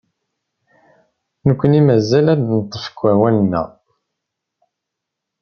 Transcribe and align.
Nekni 1.47 1.81
mazal 1.87 2.25
ad 2.33 2.41
neṭṭef 2.49 2.83
deg 2.89 2.99
awal-nneɣ. 3.11 3.69